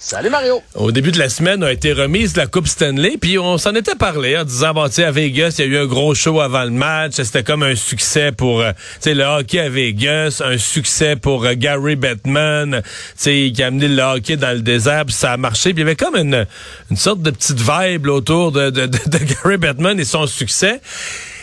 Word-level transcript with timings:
Salut 0.00 0.30
Mario. 0.30 0.62
Au 0.76 0.92
début 0.92 1.10
de 1.10 1.18
la 1.18 1.28
semaine 1.28 1.64
a 1.64 1.72
été 1.72 1.92
remise 1.92 2.36
la 2.36 2.46
Coupe 2.46 2.68
Stanley, 2.68 3.16
puis 3.20 3.36
on 3.36 3.58
s'en 3.58 3.74
était 3.74 3.96
parlé 3.96 4.38
en 4.38 4.44
disant 4.44 4.72
bon, 4.72 4.88
sais, 4.88 5.02
à 5.02 5.10
Vegas, 5.10 5.56
il 5.58 5.64
y 5.64 5.68
a 5.68 5.70
eu 5.72 5.82
un 5.82 5.86
gros 5.86 6.14
show 6.14 6.40
avant 6.40 6.62
le 6.62 6.70
match, 6.70 7.14
c'était 7.16 7.42
comme 7.42 7.64
un 7.64 7.74
succès 7.74 8.30
pour, 8.30 8.60
euh, 8.60 8.70
tu 9.02 9.12
le 9.12 9.24
hockey 9.24 9.58
à 9.58 9.68
Vegas, 9.68 10.40
un 10.44 10.56
succès 10.56 11.16
pour 11.16 11.44
euh, 11.44 11.54
Gary 11.56 11.96
Bettman, 11.96 12.82
qui 13.16 13.52
a 13.60 13.66
amené 13.66 13.88
le 13.88 14.00
hockey 14.00 14.36
dans 14.36 14.52
le 14.52 14.60
désert, 14.60 15.04
puis 15.04 15.14
ça 15.14 15.32
a 15.32 15.36
marché, 15.36 15.74
puis 15.74 15.82
il 15.82 15.86
y 15.86 15.88
avait 15.88 15.96
comme 15.96 16.14
une, 16.14 16.46
sorte 16.94 17.20
de 17.20 17.32
petite 17.32 17.58
vibe 17.58 18.06
autour 18.06 18.52
de, 18.52 18.70
de 18.70 18.86
Gary 18.86 19.56
Bettman 19.56 19.98
et 19.98 20.04
son 20.04 20.28
succès. 20.28 20.80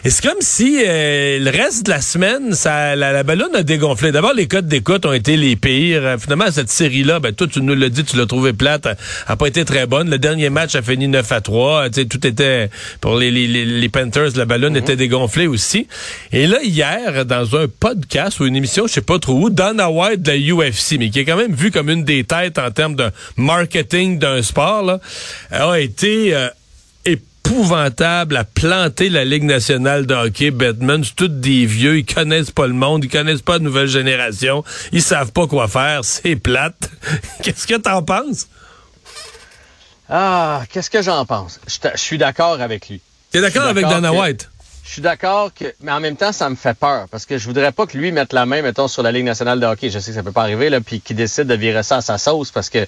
Et 0.05 0.11
c'est 0.11 0.23
comme 0.23 0.37
si 0.39 0.83
euh, 0.85 1.39
le 1.39 1.49
reste 1.49 1.87
de 1.87 1.89
la 1.89 1.99
semaine, 1.99 2.53
ça, 2.53 2.95
la, 2.95 3.11
la 3.11 3.23
ballonne 3.23 3.55
a 3.55 3.63
dégonflé? 3.63 4.11
D'abord, 4.11 4.35
les 4.35 4.45
codes 4.45 4.67
d'écoute 4.67 5.03
ont 5.07 5.13
été 5.13 5.35
les 5.35 5.55
pires. 5.55 6.05
Euh, 6.05 6.17
finalement, 6.19 6.45
cette 6.51 6.69
série-là, 6.69 7.19
ben, 7.19 7.33
toi, 7.33 7.47
tu 7.51 7.59
nous 7.59 7.73
l'as 7.73 7.89
dit, 7.89 8.03
tu 8.03 8.15
l'as 8.15 8.27
trouvé 8.27 8.53
plate, 8.53 8.87
a, 9.25 9.35
pas 9.35 9.47
été 9.47 9.65
très 9.65 9.87
bonne. 9.87 10.11
Le 10.11 10.19
dernier 10.19 10.51
match 10.51 10.75
a 10.75 10.83
fini 10.83 11.07
9 11.07 11.31
à 11.31 11.41
3. 11.41 11.87
sais, 11.91 12.05
tout 12.05 12.27
était, 12.27 12.69
pour 13.01 13.17
les, 13.17 13.31
les, 13.31 13.47
les 13.47 13.89
Panthers, 13.89 14.29
la 14.35 14.45
ballonne 14.45 14.77
était 14.77 14.95
dégonflée 14.95 15.47
aussi. 15.47 15.87
Et 16.31 16.45
là, 16.45 16.59
hier, 16.61 17.25
dans 17.25 17.55
un 17.55 17.65
podcast 17.67 18.39
ou 18.39 18.45
une 18.45 18.55
émission, 18.55 18.85
je 18.85 18.93
sais 18.93 19.01
pas 19.01 19.17
trop 19.17 19.33
où, 19.33 19.49
Dana 19.49 19.89
White 19.89 20.21
de 20.21 20.33
la 20.33 20.37
UFC, 20.37 20.99
mais 20.99 21.09
qui 21.09 21.21
est 21.21 21.25
quand 21.25 21.35
même 21.35 21.55
vu 21.55 21.71
comme 21.71 21.89
une 21.89 22.03
des 22.03 22.25
têtes 22.25 22.59
en 22.59 22.69
termes 22.69 22.95
de 22.95 23.09
marketing 23.37 24.19
d'un 24.19 24.43
sport, 24.43 24.83
là, 24.83 24.99
a 25.49 25.79
été... 25.79 26.35
Euh, 26.35 26.47
épouvantable 27.45 28.37
à 28.37 28.43
planter 28.43 29.09
la 29.09 29.23
Ligue 29.23 29.43
nationale 29.43 30.05
de 30.05 30.15
hockey. 30.15 30.51
Batman, 30.51 31.03
c'est 31.03 31.15
tous 31.15 31.27
des 31.27 31.65
vieux, 31.65 31.99
ils 31.99 32.05
connaissent 32.05 32.51
pas 32.51 32.67
le 32.67 32.73
monde, 32.73 33.03
ils 33.03 33.09
connaissent 33.09 33.41
pas 33.41 33.53
la 33.53 33.59
nouvelle 33.59 33.87
génération, 33.87 34.63
ils 34.91 35.01
savent 35.01 35.31
pas 35.31 35.47
quoi 35.47 35.67
faire, 35.67 36.03
c'est 36.03 36.35
plate. 36.35 36.89
Qu'est-ce 37.43 37.67
que 37.67 37.75
t'en 37.75 38.01
penses? 38.03 38.47
Ah, 40.07 40.61
qu'est-ce 40.69 40.91
que 40.91 41.01
j'en 41.01 41.25
pense? 41.25 41.59
Je, 41.65 41.97
suis 41.99 42.19
d'accord 42.19 42.61
avec 42.61 42.89
lui. 42.89 43.01
T'es 43.31 43.41
d'accord 43.41 43.65
avec 43.65 43.87
Dana 43.87 44.13
White? 44.13 44.51
Je 44.83 44.91
suis 44.91 45.01
d'accord 45.01 45.51
que, 45.51 45.65
mais 45.81 45.91
en 45.91 45.99
même 45.99 46.15
temps, 46.15 46.31
ça 46.31 46.47
me 46.47 46.55
fait 46.55 46.77
peur 46.77 47.07
parce 47.09 47.25
que 47.25 47.39
je 47.39 47.45
voudrais 47.45 47.71
pas 47.71 47.87
que 47.87 47.97
lui 47.97 48.11
mette 48.11 48.31
la 48.31 48.45
main, 48.45 48.61
mettons, 48.61 48.87
sur 48.87 49.01
la 49.01 49.11
Ligue 49.11 49.25
nationale 49.25 49.59
de 49.59 49.65
hockey. 49.65 49.89
Je 49.89 49.97
sais 49.97 50.11
que 50.11 50.15
ça 50.17 50.21
peut 50.21 50.31
pas 50.31 50.43
arriver, 50.43 50.69
là, 50.69 50.79
puis 50.79 51.01
qu'il 51.01 51.15
décide 51.15 51.45
de 51.47 51.55
virer 51.55 51.81
ça 51.81 51.97
à 51.97 52.01
sa 52.01 52.19
sauce 52.19 52.51
parce 52.51 52.69
que 52.69 52.85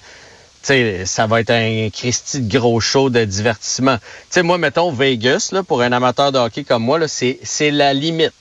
sais, 0.68 1.06
ça 1.06 1.26
va 1.26 1.40
être 1.40 1.50
un 1.50 1.88
Christy 1.90 2.40
de 2.40 2.58
gros 2.58 2.80
show 2.80 3.10
de 3.10 3.24
divertissement. 3.24 3.96
Tu 3.96 4.04
sais, 4.30 4.42
moi, 4.42 4.58
mettons 4.58 4.92
Vegas, 4.92 5.50
là, 5.52 5.62
pour 5.62 5.82
un 5.82 5.92
amateur 5.92 6.32
de 6.32 6.38
hockey 6.38 6.64
comme 6.64 6.84
moi, 6.84 7.06
c'est, 7.08 7.38
c'est 7.42 7.70
la 7.70 7.92
limite. 7.94 8.32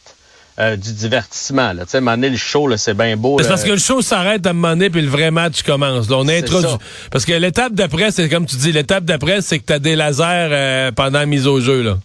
Euh, 0.59 0.75
du 0.75 0.91
divertissement. 0.91 1.71
Tu 1.81 1.85
sais, 1.85 2.01
le 2.01 2.35
show, 2.35 2.75
c'est 2.77 2.95
bien 2.95 3.15
beau. 3.15 3.37
C'est 3.39 3.47
parce 3.47 3.63
que 3.63 3.73
le 3.73 3.77
show 3.77 4.01
s'arrête 4.01 4.43
à 4.47 4.49
un 4.49 4.53
moment 4.53 4.69
donné, 4.69 4.89
puis 4.89 5.03
le 5.03 5.07
vrai 5.07 5.29
match 5.29 5.61
commence. 5.61 6.09
on 6.09 6.27
introduit. 6.27 6.71
Parce 7.11 7.25
que 7.25 7.33
l'étape 7.33 7.73
d'après, 7.73 8.09
c'est 8.09 8.27
comme 8.27 8.47
tu 8.47 8.55
dis, 8.55 8.71
l'étape 8.71 9.03
d'après, 9.03 9.41
c'est 9.43 9.59
que 9.59 9.65
tu 9.67 9.73
as 9.73 9.77
des 9.77 9.95
lasers 9.95 10.23
euh, 10.23 10.91
pendant 10.91 11.19
la 11.19 11.27
mise 11.27 11.45
au 11.45 11.61
jeu. 11.61 11.83
Là. 11.83 11.99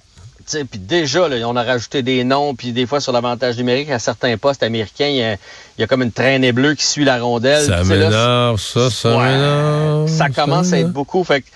Puis 0.70 0.78
déjà, 0.78 1.28
là, 1.28 1.48
on 1.48 1.56
a 1.56 1.62
rajouté 1.62 2.02
des 2.02 2.24
noms, 2.24 2.54
puis 2.54 2.72
des 2.72 2.86
fois 2.86 3.00
sur 3.00 3.12
l'avantage 3.12 3.56
numérique, 3.56 3.90
à 3.90 3.98
certains 3.98 4.36
postes 4.36 4.62
américains, 4.62 5.08
il 5.08 5.38
y, 5.78 5.82
a, 5.82 5.86
comme 5.86 6.02
une 6.02 6.12
traînée 6.12 6.52
bleue 6.52 6.74
qui 6.74 6.86
suit 6.86 7.04
la 7.04 7.20
rondelle. 7.20 7.66
Ça 7.66 7.84
m'énerve, 7.84 8.60
ça, 8.60 8.90
ça 8.90 9.16
m'énerve. 9.18 10.08
Ça 10.08 10.28
commence 10.28 10.72
à 10.72 10.78
être 10.78 10.92
beaucoup. 10.92 11.24
Fait 11.24 11.42
que 11.42 11.46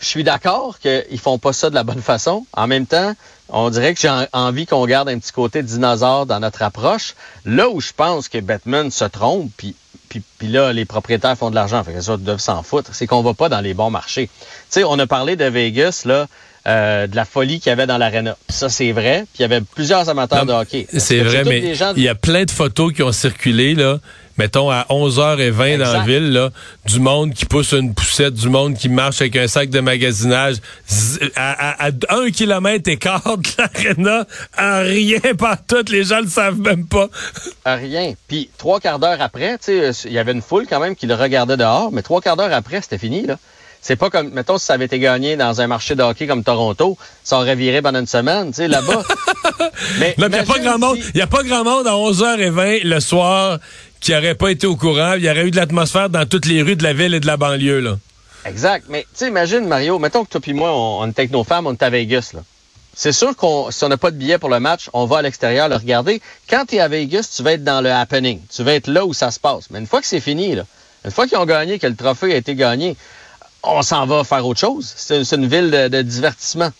je 0.00 0.06
suis 0.06 0.24
d'accord 0.24 0.78
qu'ils 0.78 1.18
font 1.18 1.38
pas 1.38 1.52
ça 1.52 1.70
de 1.70 1.74
la 1.74 1.84
bonne 1.84 2.02
façon. 2.02 2.46
En 2.52 2.66
même 2.66 2.86
temps, 2.86 3.14
on 3.48 3.70
dirait 3.70 3.94
que 3.94 4.00
j'ai 4.00 4.12
envie 4.32 4.66
qu'on 4.66 4.84
garde 4.86 5.08
un 5.08 5.18
petit 5.18 5.32
côté 5.32 5.62
dinosaure 5.62 6.26
dans 6.26 6.40
notre 6.40 6.62
approche. 6.62 7.14
Là 7.44 7.68
où 7.68 7.80
je 7.80 7.92
pense 7.96 8.28
que 8.28 8.38
Batman 8.38 8.90
se 8.90 9.04
trompe, 9.04 9.50
puis 9.56 9.74
puis, 10.38 10.48
là, 10.48 10.72
les 10.72 10.84
propriétaires 10.84 11.36
font 11.36 11.50
de 11.50 11.54
l'argent, 11.54 11.82
fait 11.82 11.92
que 11.92 12.00
ça 12.00 12.16
doivent 12.16 12.38
s'en 12.38 12.62
foutre, 12.62 12.94
c'est 12.94 13.06
qu'on 13.06 13.22
va 13.22 13.34
pas 13.34 13.48
dans 13.48 13.60
les 13.60 13.74
bons 13.74 13.90
marchés. 13.90 14.28
Tu 14.28 14.44
sais, 14.70 14.84
on 14.84 14.98
a 14.98 15.06
parlé 15.06 15.36
de 15.36 15.44
Vegas, 15.44 16.02
là, 16.04 16.26
euh, 16.66 17.06
de 17.06 17.14
la 17.14 17.26
folie 17.26 17.60
qu'il 17.60 17.68
y 17.68 17.72
avait 17.72 17.86
dans 17.86 17.98
l'aréna. 17.98 18.38
Ça, 18.48 18.70
c'est 18.70 18.92
vrai. 18.92 19.26
Puis 19.34 19.40
il 19.40 19.42
y 19.42 19.44
avait 19.44 19.60
plusieurs 19.60 20.08
amateurs 20.08 20.46
de 20.46 20.52
hockey. 20.52 20.86
C'est 20.96 21.20
vrai, 21.20 21.44
mais 21.44 21.74
il 21.96 22.02
y 22.02 22.08
a 22.08 22.14
plein 22.14 22.44
de 22.44 22.50
photos 22.50 22.92
qui 22.92 23.02
ont 23.02 23.12
circulé, 23.12 23.74
là. 23.74 23.98
Mettons 24.36 24.68
à 24.68 24.86
11h20 24.90 25.78
dans 25.78 25.92
la 25.92 26.00
ville, 26.00 26.32
là, 26.32 26.50
du 26.86 26.98
monde 26.98 27.34
qui 27.34 27.44
pousse 27.44 27.72
une 27.72 27.94
poussette, 27.94 28.34
du 28.34 28.48
monde 28.48 28.76
qui 28.76 28.88
marche 28.88 29.20
avec 29.20 29.36
un 29.36 29.46
sac 29.46 29.70
de 29.70 29.78
magasinage 29.78 30.56
à, 31.36 31.86
un 32.08 32.30
kilomètre 32.30 32.90
écart 32.90 33.36
de 33.38 33.48
l'aréna, 33.58 34.26
à 34.56 34.80
rien 34.80 35.20
pas 35.38 35.56
tout, 35.56 35.84
les 35.88 36.02
gens 36.02 36.20
le 36.20 36.26
savent 36.26 36.58
même 36.58 36.86
pas. 36.86 37.08
À 37.64 37.76
rien. 37.76 38.14
Puis 38.26 38.50
trois 38.58 38.80
quarts 38.80 38.98
d'heure 38.98 39.20
après, 39.20 39.56
tu 39.58 39.92
sais, 39.92 39.92
il 40.06 40.12
y 40.12 40.18
avait 40.18 40.32
une 40.32 40.42
foule 40.42 40.66
quand 40.68 40.80
même 40.80 40.96
qui 40.96 41.06
le 41.06 41.14
regardait 41.14 41.56
dehors, 41.56 41.92
mais 41.92 42.02
trois 42.02 42.20
quarts 42.20 42.36
d'heure 42.36 42.52
après, 42.52 42.80
c'était 42.80 42.98
fini, 42.98 43.26
là. 43.26 43.38
C'est 43.84 43.96
pas 43.96 44.08
comme, 44.08 44.30
mettons, 44.30 44.56
si 44.56 44.64
ça 44.64 44.72
avait 44.72 44.86
été 44.86 44.98
gagné 44.98 45.36
dans 45.36 45.60
un 45.60 45.66
marché 45.66 45.94
de 45.94 46.02
hockey 46.02 46.26
comme 46.26 46.42
Toronto, 46.42 46.96
ça 47.22 47.36
aurait 47.36 47.54
viré 47.54 47.82
pendant 47.82 48.00
une 48.00 48.06
semaine, 48.06 48.48
tu 48.48 48.54
sais, 48.54 48.66
là-bas. 48.66 49.02
mais 49.98 50.14
il 50.16 50.26
n'y 50.26 50.38
a 50.38 50.42
pas 50.42 50.58
grand 50.58 50.78
monde, 50.78 50.96
il 51.14 51.18
y 51.18 51.20
a 51.20 51.26
pas 51.26 51.42
grand 51.42 51.64
monde 51.64 51.86
à 51.86 51.90
11h20 51.90 52.82
le 52.82 53.00
soir 53.00 53.58
qui 54.00 54.16
aurait 54.16 54.36
pas 54.36 54.50
été 54.50 54.66
au 54.66 54.76
courant. 54.76 55.16
Il 55.18 55.24
y 55.24 55.28
aurait 55.28 55.46
eu 55.46 55.50
de 55.50 55.56
l'atmosphère 55.56 56.08
dans 56.08 56.26
toutes 56.26 56.46
les 56.46 56.62
rues 56.62 56.76
de 56.76 56.82
la 56.82 56.94
ville 56.94 57.12
et 57.12 57.20
de 57.20 57.26
la 57.26 57.36
banlieue, 57.36 57.80
là. 57.80 57.98
Exact. 58.46 58.86
Mais, 58.88 59.02
tu 59.02 59.08
sais, 59.16 59.28
imagine, 59.28 59.68
Mario, 59.68 59.98
mettons 59.98 60.24
que 60.24 60.30
toi 60.30 60.40
et 60.46 60.52
moi, 60.54 60.72
on, 60.72 61.02
on 61.02 61.06
est 61.06 61.18
avec 61.18 61.30
nos 61.30 61.44
femmes, 61.44 61.66
on 61.66 61.72
est 61.72 61.82
à 61.82 61.90
Vegas, 61.90 62.30
là. 62.32 62.40
C'est 62.96 63.12
sûr 63.12 63.36
qu'on, 63.36 63.70
si 63.70 63.84
on 63.84 63.88
n'a 63.88 63.98
pas 63.98 64.12
de 64.12 64.16
billet 64.16 64.38
pour 64.38 64.48
le 64.48 64.60
match, 64.60 64.88
on 64.94 65.04
va 65.04 65.18
à 65.18 65.22
l'extérieur 65.22 65.68
le 65.68 65.76
regarder. 65.76 66.22
Quand 66.48 66.64
tu 66.66 66.76
es 66.76 66.80
à 66.80 66.88
Vegas, 66.88 67.34
tu 67.36 67.42
vas 67.42 67.52
être 67.52 67.64
dans 67.64 67.82
le 67.82 67.90
happening. 67.90 68.40
Tu 68.54 68.62
vas 68.62 68.72
être 68.72 68.86
là 68.86 69.04
où 69.04 69.12
ça 69.12 69.30
se 69.30 69.38
passe. 69.38 69.68
Mais 69.70 69.78
une 69.80 69.86
fois 69.86 70.00
que 70.00 70.06
c'est 70.06 70.20
fini, 70.20 70.54
là, 70.54 70.64
une 71.04 71.10
fois 71.10 71.26
qu'ils 71.26 71.36
ont 71.36 71.44
gagné, 71.44 71.78
que 71.78 71.86
le 71.86 71.96
trophée 71.96 72.32
a 72.32 72.36
été 72.36 72.54
gagné, 72.54 72.96
on 73.66 73.82
s'en 73.82 74.06
va 74.06 74.24
faire 74.24 74.46
autre 74.46 74.60
chose. 74.60 74.92
C'est 74.96 75.32
une 75.32 75.46
ville 75.46 75.70
de, 75.70 76.02
divertissement. 76.02 76.70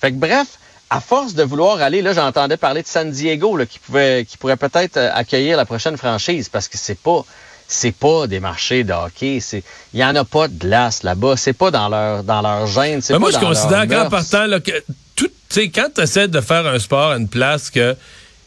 Fait 0.00 0.12
que 0.12 0.16
bref, 0.16 0.46
à 0.88 1.00
force 1.00 1.34
de 1.34 1.42
vouloir 1.42 1.80
aller, 1.80 2.02
là, 2.02 2.12
j'entendais 2.12 2.56
parler 2.56 2.82
de 2.82 2.86
San 2.86 3.10
Diego, 3.10 3.56
là, 3.56 3.66
qui 3.66 3.78
pouvait, 3.78 4.24
qui 4.24 4.36
pourrait 4.36 4.56
peut-être 4.56 4.96
euh, 4.96 5.10
accueillir 5.14 5.56
la 5.56 5.64
prochaine 5.64 5.96
franchise, 5.96 6.48
parce 6.48 6.68
que 6.68 6.78
c'est 6.78 6.98
pas, 6.98 7.24
c'est 7.68 7.92
pas 7.92 8.26
des 8.26 8.40
marchés 8.40 8.82
de 8.82 8.92
hockey. 8.92 9.38
C'est, 9.40 9.62
il 9.94 10.00
y 10.00 10.04
en 10.04 10.16
a 10.16 10.24
pas 10.24 10.48
de 10.48 10.58
glace 10.58 11.02
là-bas. 11.02 11.36
C'est 11.36 11.52
pas 11.52 11.70
dans 11.70 11.88
leur, 11.88 12.24
dans 12.24 12.42
leur 12.42 12.66
gêne. 12.66 13.00
C'est 13.02 13.18
moi, 13.18 13.30
je 13.30 13.38
considère 13.38 13.86
qu'en 13.86 14.08
partant, 14.08 14.46
là, 14.46 14.58
que 14.58 14.72
tout, 15.14 15.28
tu 15.28 15.32
sais, 15.48 15.68
quand 15.70 15.88
tu 15.94 16.00
essaies 16.00 16.28
de 16.28 16.40
faire 16.40 16.66
un 16.66 16.78
sport 16.78 17.12
à 17.12 17.16
une 17.16 17.28
place 17.28 17.70
que 17.70 17.96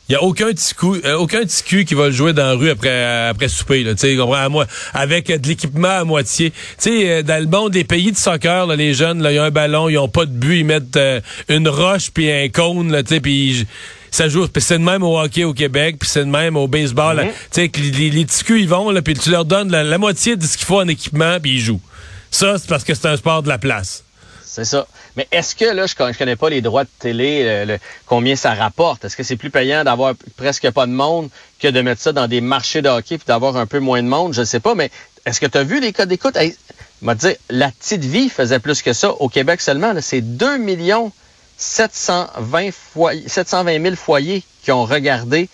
il 0.10 0.14
y 0.14 0.16
a 0.16 0.24
aucun 0.24 0.48
petit 0.48 0.74
coup, 0.74 0.96
euh, 0.96 1.16
aucun 1.16 1.44
petit 1.44 1.64
cul 1.64 1.86
qui 1.86 1.94
va 1.94 2.08
le 2.08 2.12
jouer 2.12 2.34
dans 2.34 2.46
la 2.46 2.54
rue 2.54 2.70
après 2.70 2.90
euh, 2.90 3.30
après 3.30 3.48
souper 3.48 3.84
là, 3.84 3.96
tu 3.96 4.16
sais, 4.16 4.18
à 4.20 4.50
moi 4.50 4.66
avec 4.94 5.28
de 5.28 5.48
l'équipement 5.48 6.00
à 6.00 6.04
moitié. 6.04 6.52
Tu 6.52 6.58
sais 6.78 7.10
euh, 7.10 7.24
dans 7.24 7.42
le 7.42 7.50
monde 7.50 7.72
des 7.72 7.86
pays 7.86 8.12
de 8.12 8.18
soccer 8.18 8.68
là, 8.68 8.76
les 8.76 8.94
jeunes 8.94 9.22
là, 9.22 9.32
ils 9.32 9.40
ont 9.40 9.44
un 9.44 9.52
ballon, 9.52 9.88
ils 9.88 9.98
ont 9.98 10.10
pas 10.10 10.26
de 10.26 10.32
but, 10.32 10.60
ils 10.60 10.66
mettent 10.66 11.00
une 11.48 11.70
roche 11.70 12.12
puis 12.12 12.30
un 12.30 12.50
cône 12.50 12.92
là, 12.92 13.02
tu 13.04 13.16
sais 13.16 13.22
puis 13.22 13.66
ça 14.12 14.30
joue. 14.30 14.48
Puis 14.48 14.62
c'est 14.62 14.78
de 14.78 14.84
même 14.84 15.04
au 15.04 15.20
hockey 15.20 15.44
au 15.44 15.54
Québec, 15.54 15.96
puis 16.00 16.08
c'est 16.08 16.24
de 16.24 16.30
même 16.30 16.56
au 16.56 16.68
baseball. 16.68 17.18
Mhm. 17.18 17.32
Tu 17.52 17.62
sais, 17.62 17.72
les, 17.76 18.10
les, 18.12 18.26
petits 18.26 18.44
culs, 18.44 18.62
ils 18.62 18.70
vont, 18.70 18.92
là, 18.92 19.02
puis 19.02 19.16
tu 19.16 19.32
leur 19.32 19.44
donnes 19.44 19.72
la, 19.72 19.84
la 19.84 19.98
moitié 19.98 20.36
de 20.36 20.46
ce 20.46 20.56
qu'il 20.56 20.68
faut 20.68 20.80
en 20.80 20.88
équipement, 20.88 21.40
puis 21.42 21.54
ils 21.56 21.60
jouent. 21.60 21.82
Ça, 22.30 22.60
c'est 22.60 22.70
parce 22.70 22.84
que 22.84 22.94
c'est 22.94 23.08
un 23.08 23.18
sport 23.18 23.42
de 23.42 23.50
la 23.50 23.58
place. 23.58 24.04
C'est 24.44 24.66
ça. 24.66 24.86
Mais 25.16 25.28
est-ce 25.32 25.56
que 25.56 25.66
là, 25.66 25.86
je, 25.86 25.94
je 25.94 26.18
connais 26.18 26.36
pas 26.36 26.50
les 26.50 26.62
droits 26.62 26.84
de 26.84 26.90
télé, 27.00 27.66
le, 27.66 27.78
combien 28.06 28.36
ça 28.36 28.54
rapporte? 28.54 29.06
Est-ce 29.06 29.16
que 29.16 29.24
c'est 29.24 29.36
plus 29.36 29.52
payant 29.52 29.84
d'avoir 29.84 30.14
presque 30.38 30.70
pas 30.72 30.86
de 30.88 30.92
monde 30.92 31.30
que 31.60 31.68
de 31.68 31.82
mettre 31.82 32.02
ça 32.02 32.12
dans 32.12 32.28
des 32.28 32.42
marchés 32.42 32.82
de 32.82 32.90
hockey 32.90 33.18
puis 33.18 33.28
d'avoir 33.28 33.58
un 33.58 33.66
peu 33.66 33.80
moins 33.80 34.02
de 34.02 34.08
monde? 34.08 34.34
Je 34.34 34.44
sais 34.44 34.60
pas, 34.60 34.76
mais 34.76 34.90
est-ce 35.26 35.40
que 35.40 35.46
tu 35.46 35.58
as 35.58 35.64
vu 35.64 35.80
les 35.80 35.94
codes 35.94 36.10
d'écoute? 36.10 36.36
Hey, 36.36 36.56
m'a 37.02 37.16
dit, 37.16 37.34
la 37.50 37.70
petite 37.70 38.04
vie 38.04 38.30
faisait 38.30 38.60
plus 38.60 38.82
que 38.82 38.94
ça. 38.94 39.12
Au 39.12 39.30
Québec 39.30 39.62
seulement, 39.62 39.94
c'est 40.02 40.22
2 40.22 40.58
millions 40.58 41.12
720, 41.58 42.72
foyers, 42.72 43.28
720 43.28 43.82
000 43.84 43.96
foyers 43.96 44.44
qui 44.64 44.72
ont 44.72 44.86
regardé 44.86 45.50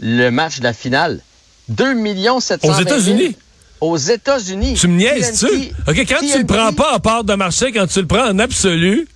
le 0.00 0.30
match 0.30 0.58
de 0.58 0.64
la 0.64 0.72
finale. 0.72 1.20
2 1.68 1.94
millions 1.94 2.40
720 2.40 2.76
000. 2.76 2.78
Aux 2.78 2.82
États-Unis? 2.82 3.36
Aux 3.80 3.96
États-Unis. 3.96 4.74
Tu 4.74 4.88
me 4.88 4.96
niaises-tu? 4.96 5.72
OK, 5.86 5.98
quand 6.08 6.20
tu 6.20 6.38
le 6.38 6.46
prends 6.46 6.72
pas 6.72 6.94
en 6.94 7.00
part 7.00 7.24
de 7.24 7.34
marché, 7.34 7.72
quand 7.72 7.86
tu 7.86 8.00
le 8.00 8.06
prends 8.06 8.28
en 8.28 8.38
absolu. 8.38 9.06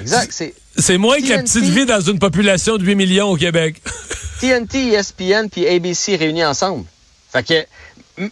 Exact. 0.00 0.32
C'est, 0.32 0.54
c'est 0.76 0.98
moins 0.98 1.20
que 1.20 1.28
la 1.28 1.42
petite 1.42 1.64
vie 1.64 1.86
dans 1.86 2.00
une 2.00 2.18
population 2.18 2.76
de 2.76 2.84
8 2.84 2.94
millions 2.94 3.28
au 3.28 3.36
Québec. 3.36 3.80
TNT, 4.40 4.92
ESPN 4.92 5.48
puis 5.50 5.66
ABC 5.66 6.16
réunis 6.16 6.44
ensemble. 6.44 6.84
Fait 7.32 7.42
que 7.42 7.66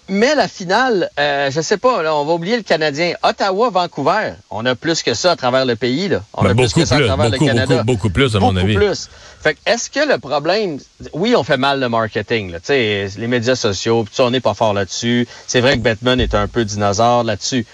mais 0.08 0.34
la 0.34 0.46
finale, 0.46 1.10
euh, 1.18 1.50
je 1.50 1.60
sais 1.60 1.76
pas, 1.76 2.02
là, 2.02 2.14
on 2.14 2.24
va 2.24 2.34
oublier 2.34 2.56
le 2.56 2.62
Canadien. 2.62 3.14
Ottawa, 3.22 3.70
Vancouver, 3.70 4.34
on 4.50 4.64
a 4.64 4.74
plus 4.74 5.02
que 5.02 5.14
ça 5.14 5.32
à 5.32 5.36
travers 5.36 5.64
le 5.64 5.74
pays. 5.74 6.08
Là. 6.08 6.22
On 6.34 6.44
ben, 6.44 6.50
a 6.50 6.54
plus 6.54 6.72
que 6.72 6.84
ça 6.84 6.96
à 6.96 7.00
travers 7.00 7.30
beaucoup, 7.30 7.44
le 7.44 7.50
Canada. 7.50 7.74
Beaucoup, 7.82 7.84
beaucoup 7.84 8.10
plus, 8.10 8.36
à 8.36 8.40
mon 8.40 8.54
avis. 8.56 8.74
plus. 8.74 9.08
Fait 9.40 9.56
est-ce 9.66 9.90
que 9.90 10.06
le 10.06 10.18
problème, 10.18 10.78
oui, 11.12 11.34
on 11.36 11.42
fait 11.42 11.56
mal 11.56 11.80
le 11.80 11.88
marketing, 11.88 12.52
là, 12.52 12.58
les 12.68 13.26
médias 13.26 13.56
sociaux, 13.56 14.04
on 14.20 14.30
n'est 14.30 14.40
pas 14.40 14.54
fort 14.54 14.72
là-dessus. 14.72 15.26
C'est 15.48 15.60
vrai 15.60 15.76
que 15.76 15.82
Batman 15.82 16.20
est 16.20 16.34
un 16.34 16.46
peu 16.46 16.64
dinosaure 16.64 17.24
là-dessus. 17.24 17.66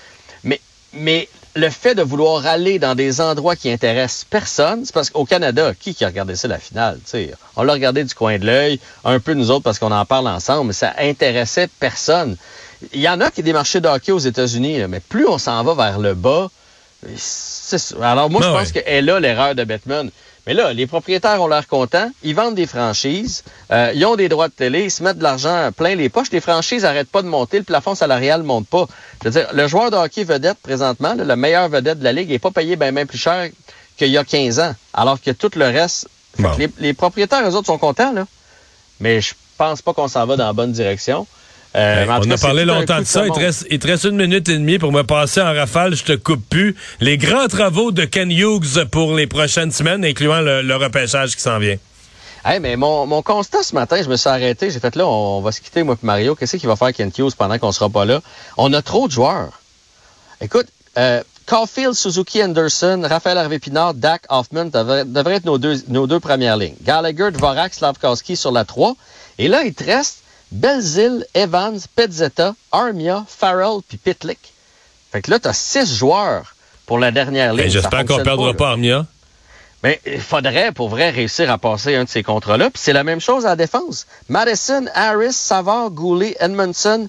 Mais, 0.44 0.60
mais 0.94 1.28
le 1.58 1.70
fait 1.70 1.94
de 1.94 2.02
vouloir 2.02 2.46
aller 2.46 2.78
dans 2.78 2.94
des 2.94 3.20
endroits 3.20 3.56
qui 3.56 3.70
intéressent 3.70 4.24
personne, 4.24 4.84
c'est 4.84 4.94
parce 4.94 5.10
qu'au 5.10 5.24
Canada, 5.24 5.72
qui, 5.78 5.94
qui 5.94 6.04
a 6.04 6.08
regardé 6.08 6.36
ça 6.36 6.46
la 6.48 6.58
finale? 6.58 6.98
T'sais? 7.04 7.34
On 7.56 7.64
l'a 7.64 7.72
regardé 7.72 8.04
du 8.04 8.14
coin 8.14 8.38
de 8.38 8.46
l'œil, 8.46 8.78
un 9.04 9.18
peu 9.18 9.34
nous 9.34 9.50
autres 9.50 9.64
parce 9.64 9.78
qu'on 9.78 9.90
en 9.92 10.04
parle 10.04 10.28
ensemble, 10.28 10.68
mais 10.68 10.72
ça 10.72 10.94
intéressait 10.98 11.68
personne. 11.80 12.36
Il 12.92 13.00
y 13.00 13.08
en 13.08 13.20
a 13.20 13.30
qui 13.30 13.42
des 13.42 13.52
marchés 13.52 13.80
de 13.80 13.88
hockey 13.88 14.12
aux 14.12 14.18
États-Unis, 14.18 14.78
mais 14.88 15.00
plus 15.00 15.26
on 15.26 15.38
s'en 15.38 15.62
va 15.64 15.74
vers 15.74 15.98
le 15.98 16.14
bas. 16.14 16.48
Alors 18.00 18.30
moi, 18.30 18.40
je 18.42 18.48
Ah 18.48 18.52
pense 18.52 18.68
ouais. 18.72 18.82
qu'elle 18.82 19.04
là 19.04 19.20
l'erreur 19.20 19.54
de 19.54 19.64
Bettman. 19.64 20.10
Mais 20.48 20.54
là, 20.54 20.72
les 20.72 20.86
propriétaires 20.86 21.42
ont 21.42 21.46
l'air 21.46 21.68
contents, 21.68 22.10
ils 22.22 22.34
vendent 22.34 22.54
des 22.54 22.66
franchises, 22.66 23.44
euh, 23.70 23.92
ils 23.94 24.06
ont 24.06 24.16
des 24.16 24.30
droits 24.30 24.48
de 24.48 24.54
télé, 24.54 24.84
ils 24.84 24.90
se 24.90 25.02
mettent 25.02 25.18
de 25.18 25.22
l'argent 25.22 25.68
plein 25.76 25.94
les 25.94 26.08
poches. 26.08 26.30
Les 26.32 26.40
franchises 26.40 26.84
n'arrêtent 26.84 27.10
pas 27.10 27.20
de 27.20 27.28
monter, 27.28 27.58
le 27.58 27.64
plafond 27.64 27.94
salarial 27.94 28.40
ne 28.40 28.46
monte 28.46 28.66
pas. 28.66 28.86
Je 29.22 29.28
veux 29.28 29.30
dire, 29.30 29.46
le 29.52 29.68
joueur 29.68 29.90
de 29.90 29.96
hockey 29.96 30.24
vedette 30.24 30.56
présentement, 30.62 31.12
là, 31.12 31.22
le 31.22 31.36
meilleur 31.36 31.68
vedette 31.68 31.98
de 31.98 32.04
la 32.04 32.14
Ligue, 32.14 32.30
n'est 32.30 32.38
pas 32.38 32.50
payé 32.50 32.76
bien 32.76 33.04
plus 33.04 33.18
cher 33.18 33.50
qu'il 33.98 34.08
y 34.08 34.16
a 34.16 34.24
15 34.24 34.58
ans, 34.60 34.74
alors 34.94 35.20
que 35.20 35.32
tout 35.32 35.50
le 35.54 35.66
reste... 35.66 36.08
Bon. 36.38 36.50
les, 36.56 36.70
les 36.78 36.94
propriétaires, 36.94 37.46
eux 37.46 37.54
autres, 37.54 37.66
sont 37.66 37.76
contents, 37.76 38.14
là. 38.14 38.26
Mais 39.00 39.20
je 39.20 39.34
pense 39.58 39.82
pas 39.82 39.92
qu'on 39.92 40.08
s'en 40.08 40.24
va 40.24 40.36
dans 40.36 40.46
la 40.46 40.54
bonne 40.54 40.72
direction. 40.72 41.26
Euh, 41.76 42.06
mais 42.06 42.12
en 42.12 42.20
tout 42.20 42.26
on 42.26 42.30
cas, 42.30 42.34
a 42.34 42.38
parlé 42.38 42.64
longtemps 42.64 42.98
de 42.98 43.04
ça. 43.04 43.26
Il 43.26 43.32
te, 43.32 43.38
reste, 43.38 43.66
il 43.70 43.78
te 43.78 43.86
reste 43.86 44.04
une 44.04 44.16
minute 44.16 44.48
et 44.48 44.54
demie 44.54 44.78
pour 44.78 44.90
me 44.90 45.02
passer 45.02 45.40
en 45.40 45.52
rafale. 45.52 45.94
Je 45.94 46.04
te 46.04 46.12
coupe 46.14 46.42
plus. 46.48 46.74
Les 47.00 47.18
grands 47.18 47.46
travaux 47.46 47.92
de 47.92 48.04
Ken 48.04 48.30
Hughes 48.30 48.84
pour 48.90 49.14
les 49.14 49.26
prochaines 49.26 49.70
semaines, 49.70 50.04
incluant 50.04 50.40
le, 50.40 50.62
le 50.62 50.76
repêchage 50.76 51.36
qui 51.36 51.42
s'en 51.42 51.58
vient. 51.58 51.76
Hey, 52.44 52.60
mais 52.60 52.76
mon, 52.76 53.06
mon 53.06 53.20
constat 53.20 53.62
ce 53.62 53.74
matin, 53.74 54.00
je 54.02 54.08
me 54.08 54.16
suis 54.16 54.28
arrêté. 54.28 54.70
J'ai 54.70 54.80
fait 54.80 54.96
là, 54.96 55.06
on 55.06 55.40
va 55.40 55.52
se 55.52 55.60
quitter, 55.60 55.82
moi 55.82 55.96
et 56.02 56.06
Mario. 56.06 56.34
Qu'est-ce 56.34 56.56
qu'il 56.56 56.68
va 56.68 56.76
faire 56.76 56.92
Kent 56.92 57.18
Hughes 57.18 57.34
pendant 57.36 57.58
qu'on 57.58 57.72
sera 57.72 57.90
pas 57.90 58.04
là? 58.04 58.22
On 58.56 58.72
a 58.72 58.80
trop 58.80 59.06
de 59.06 59.12
joueurs. 59.12 59.60
Écoute, 60.40 60.66
euh, 60.96 61.22
Caulfield, 61.46 61.94
Suzuki, 61.94 62.42
Anderson, 62.42 63.02
Raphaël 63.04 63.38
Harvey-Pinard, 63.38 63.94
Dak, 63.94 64.22
Hoffman 64.28 64.66
devraient, 64.66 65.04
devraient 65.04 65.36
être 65.36 65.44
nos 65.44 65.58
deux, 65.58 65.82
nos 65.88 66.06
deux 66.06 66.20
premières 66.20 66.56
lignes. 66.56 66.76
Gallagher, 66.82 67.30
Dvorak, 67.32 67.74
Slavkowski 67.74 68.36
sur 68.36 68.52
la 68.52 68.64
3. 68.64 68.94
Et 69.38 69.48
là, 69.48 69.64
il 69.64 69.74
te 69.74 69.84
reste 69.84 70.18
Belzil, 70.50 71.26
Evans, 71.34 71.78
Petzetta, 71.94 72.54
Armia, 72.72 73.24
Farrell 73.28 73.80
puis 73.86 73.98
Pitlick. 73.98 74.38
Fait 75.12 75.22
que 75.22 75.30
là, 75.30 75.38
tu 75.38 75.48
as 75.48 75.52
six 75.52 75.96
joueurs 75.96 76.54
pour 76.86 76.98
la 76.98 77.10
dernière 77.10 77.52
ligne. 77.52 77.64
Ben, 77.64 77.70
Ça 77.70 77.80
J'espère 77.80 78.00
qu'on 78.00 78.16
fonctionne 78.16 78.24
perdra 78.24 78.54
pas 78.54 78.70
Armia. 78.70 79.06
Mais 79.82 80.00
il 80.06 80.20
faudrait, 80.20 80.72
pour 80.72 80.88
vrai, 80.88 81.10
réussir 81.10 81.50
à 81.50 81.58
passer 81.58 81.94
un 81.94 82.04
de 82.04 82.08
ces 82.08 82.22
contrats-là. 82.22 82.70
Puis 82.70 82.82
c'est 82.82 82.92
la 82.92 83.04
même 83.04 83.20
chose 83.20 83.46
à 83.46 83.50
la 83.50 83.56
défense. 83.56 84.06
Madison, 84.28 84.86
Harris, 84.94 85.32
Savard, 85.34 85.90
Goulet, 85.90 86.36
Edmondson, 86.40 87.08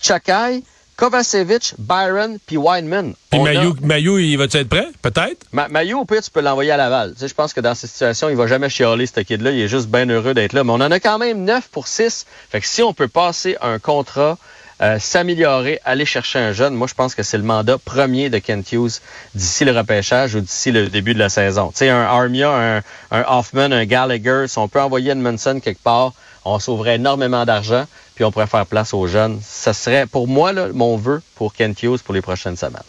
Chakai, 0.00 0.62
Kovacevic, 0.96 1.74
Byron, 1.78 2.38
puis 2.46 2.56
Wineman. 2.56 3.12
Puis 3.30 3.38
On 3.40 3.44
a- 3.44 3.52
il 3.52 4.38
va-tu 4.38 4.56
être 4.56 4.68
prêt? 4.68 4.86
Peut-être? 5.02 5.44
Ma- 5.52 5.68
Maillot, 5.68 6.00
au 6.00 6.04
pire, 6.06 6.22
tu 6.22 6.30
peux 6.30 6.40
l'envoyer 6.40 6.70
à 6.70 6.76
Laval. 6.78 7.12
Tu 7.12 7.20
sais, 7.20 7.28
je 7.28 7.34
pense 7.34 7.52
que 7.52 7.60
dans 7.60 7.74
cette 7.74 7.90
situation, 7.90 8.28
il 8.30 8.36
va 8.36 8.46
jamais 8.46 8.70
chialer, 8.70 9.06
ce 9.06 9.20
kid-là. 9.20 9.50
Il 9.50 9.60
est 9.60 9.68
juste 9.68 9.88
bien 9.88 10.06
heureux 10.08 10.32
d'être 10.32 10.54
là. 10.54 10.64
Mais 10.64 10.70
on 10.70 10.76
en 10.76 10.90
a 10.90 10.98
quand 10.98 11.18
même 11.18 11.44
9 11.44 11.68
pour 11.68 11.86
6. 11.86 12.24
Fait 12.50 12.60
que 12.60 12.66
si 12.66 12.82
on 12.82 12.94
peut 12.94 13.08
passer 13.08 13.56
un 13.60 13.78
contrat, 13.78 14.38
euh, 14.82 14.98
s'améliorer, 14.98 15.80
aller 15.84 16.04
chercher 16.04 16.38
un 16.38 16.52
jeune, 16.52 16.74
moi, 16.74 16.86
je 16.86 16.94
pense 16.94 17.14
que 17.14 17.22
c'est 17.22 17.38
le 17.38 17.44
mandat 17.44 17.78
premier 17.78 18.28
de 18.28 18.38
Kent 18.38 18.72
Hughes 18.72 19.00
d'ici 19.34 19.64
le 19.64 19.72
repêchage 19.72 20.34
ou 20.34 20.40
d'ici 20.40 20.70
le 20.70 20.88
début 20.88 21.14
de 21.14 21.18
la 21.18 21.30
saison. 21.30 21.68
Tu 21.68 21.78
sais, 21.78 21.88
un 21.88 22.02
Armia, 22.02 22.82
un, 23.10 23.24
Hoffman, 23.26 23.72
un 23.72 23.84
Gallagher, 23.86 24.44
si 24.48 24.58
on 24.58 24.68
peut 24.68 24.80
envoyer 24.80 25.12
Edmondson 25.12 25.60
quelque 25.62 25.82
part, 25.82 26.12
on 26.44 26.58
sauverait 26.58 26.96
énormément 26.96 27.44
d'argent, 27.44 27.86
puis 28.14 28.24
on 28.24 28.30
pourrait 28.30 28.46
faire 28.46 28.66
place 28.66 28.92
aux 28.92 29.06
jeunes. 29.06 29.40
Ça 29.42 29.72
serait, 29.72 30.06
pour 30.06 30.28
moi, 30.28 30.52
là, 30.52 30.68
mon 30.72 30.96
vœu 30.96 31.22
pour 31.36 31.54
Kent 31.54 31.82
Hughes 31.82 32.02
pour 32.04 32.14
les 32.14 32.22
prochaines 32.22 32.56
semaines. 32.56 32.82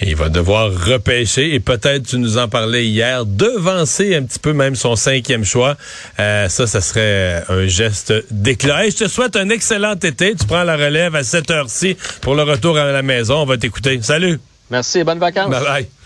Et 0.00 0.08
il 0.08 0.16
va 0.16 0.30
devoir 0.30 0.72
repêcher 0.72 1.54
et 1.54 1.60
peut-être, 1.60 2.04
tu 2.06 2.18
nous 2.18 2.38
en 2.38 2.48
parlais 2.48 2.86
hier, 2.86 3.26
devancer 3.26 4.16
un 4.16 4.22
petit 4.22 4.38
peu 4.38 4.54
même 4.54 4.74
son 4.74 4.96
cinquième 4.96 5.44
choix. 5.44 5.76
Euh, 6.18 6.48
ça, 6.48 6.66
ça 6.66 6.80
serait 6.80 7.44
un 7.50 7.66
geste 7.66 8.14
d'éclat. 8.30 8.84
Hey, 8.84 8.90
je 8.92 9.04
te 9.04 9.08
souhaite 9.08 9.36
un 9.36 9.50
excellent 9.50 9.94
été. 9.94 10.34
Tu 10.34 10.46
prends 10.46 10.64
la 10.64 10.76
relève 10.76 11.14
à 11.14 11.22
cette 11.22 11.50
heure-ci 11.50 11.96
pour 12.22 12.34
le 12.34 12.44
retour 12.44 12.78
à 12.78 12.90
la 12.90 13.02
maison. 13.02 13.42
On 13.42 13.46
va 13.46 13.58
t'écouter. 13.58 14.00
Salut. 14.00 14.40
Merci 14.70 15.00
et 15.00 15.04
bonnes 15.04 15.18
vacances. 15.18 15.50
Bye 15.50 15.64
bye. 15.64 15.99